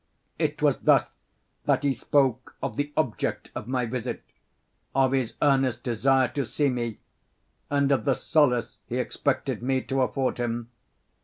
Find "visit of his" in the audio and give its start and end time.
3.85-5.35